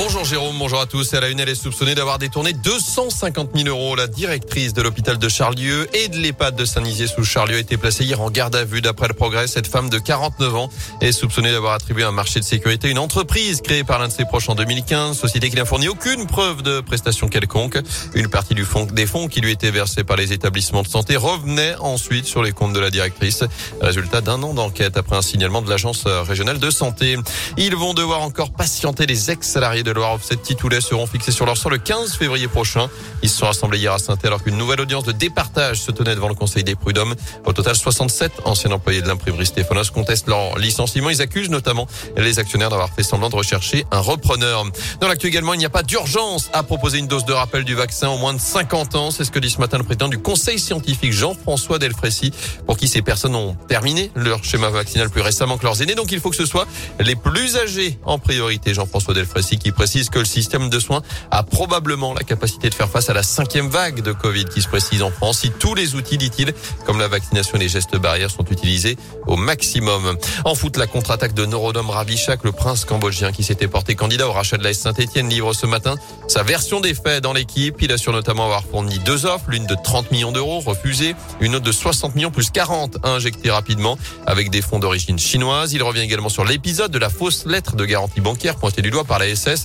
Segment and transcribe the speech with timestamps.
[0.00, 1.12] Bonjour Jérôme, bonjour à tous.
[1.14, 3.96] À la une, elle est soupçonnée d'avoir détourné 250 000 euros.
[3.96, 7.76] La directrice de l'hôpital de Charlieu et de l'EHPAD de Saint-Nizier sous Charlieu a été
[7.76, 8.80] placée hier en garde à vue.
[8.80, 10.70] D'après le progrès, cette femme de 49 ans
[11.00, 14.12] est soupçonnée d'avoir attribué un marché de sécurité à une entreprise créée par l'un de
[14.12, 17.78] ses proches en 2015, société qui n'a fourni aucune preuve de prestation quelconque.
[18.14, 21.16] Une partie du fond, des fonds qui lui étaient versés par les établissements de santé
[21.16, 23.42] revenait ensuite sur les comptes de la directrice.
[23.80, 27.16] Résultat d'un an d'enquête après un signalement de l'agence régionale de santé.
[27.56, 31.56] Ils vont devoir encore patienter les ex-salariés de Loire Offset Titoulet seront fixés sur leur
[31.56, 32.90] sort le 15 février prochain.
[33.22, 36.14] Ils se sont rassemblés hier à saint alors qu'une nouvelle audience de départage se tenait
[36.14, 37.14] devant le Conseil des prud'hommes.
[37.46, 41.08] Au total, 67 anciens employés de l'imprimerie Stéphanos contestent leur licenciement.
[41.08, 41.86] Ils accusent notamment
[42.18, 44.64] les actionnaires d'avoir fait semblant de rechercher un repreneur.
[45.00, 47.74] Dans l'actu également, il n'y a pas d'urgence à proposer une dose de rappel du
[47.74, 49.10] vaccin au moins de 50 ans.
[49.10, 52.32] C'est ce que dit ce matin le président du Conseil scientifique Jean-François Delfrécy,
[52.66, 55.94] pour qui ces personnes ont terminé leur schéma vaccinal plus récemment que leurs aînés.
[55.94, 56.66] Donc il faut que ce soit
[57.00, 58.74] les plus âgés en priorité.
[58.74, 62.88] Jean-François Delfrécy qui précise que le système de soins a probablement la capacité de faire
[62.88, 65.94] face à la cinquième vague de Covid qui se précise en France si tous les
[65.94, 66.52] outils, dit-il,
[66.84, 68.96] comme la vaccination et les gestes barrières sont utilisés
[69.28, 70.16] au maximum.
[70.44, 74.32] En foot, la contre-attaque de Norodom Ravichak, le prince cambodgien qui s'était porté candidat au
[74.32, 75.94] rachat de la Saint-Etienne, livre ce matin
[76.26, 77.76] sa version des faits dans l'équipe.
[77.80, 81.64] Il assure notamment avoir fourni deux offres, l'une de 30 millions d'euros refusée, une autre
[81.64, 85.72] de 60 millions plus 40 injectée rapidement avec des fonds d'origine chinoise.
[85.72, 89.04] Il revient également sur l'épisode de la fausse lettre de garantie bancaire pointée du doigt
[89.04, 89.57] par la SS.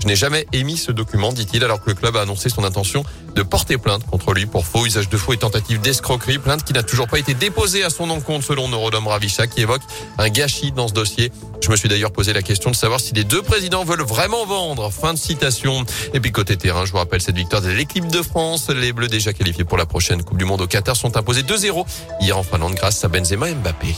[0.00, 3.04] Je n'ai jamais émis ce document, dit-il, alors que le club a annoncé son intention
[3.34, 6.38] de porter plainte contre lui pour faux usage de faux et tentative d'escroquerie.
[6.38, 9.82] Plainte qui n'a toujours pas été déposée à son encontre selon Neurodom Ravisha qui évoque
[10.18, 11.32] un gâchis dans ce dossier.
[11.62, 14.46] Je me suis d'ailleurs posé la question de savoir si les deux présidents veulent vraiment
[14.46, 14.90] vendre.
[14.90, 15.84] Fin de citation.
[16.14, 18.68] Et puis côté terrain, je vous rappelle cette victoire de l'équipe de France.
[18.70, 21.84] Les Bleus déjà qualifiés pour la prochaine Coupe du Monde au Qatar sont imposés 2-0
[22.20, 23.94] hier en Finlande grâce à Benzema et Mbappé.